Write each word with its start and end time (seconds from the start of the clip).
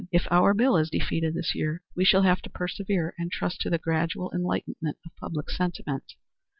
If 0.11 0.27
our 0.31 0.55
bill 0.55 0.77
is 0.77 0.89
defeated 0.89 1.35
this 1.35 1.53
year, 1.53 1.83
we 1.95 2.05
shall 2.05 2.23
have 2.23 2.41
to 2.41 2.49
persevere 2.49 3.13
and 3.19 3.31
trust 3.31 3.61
to 3.61 3.69
the 3.69 3.77
gradual 3.77 4.31
enlightenment 4.33 4.97
of 5.05 5.15
public 5.15 5.51
sentiment. 5.51 6.13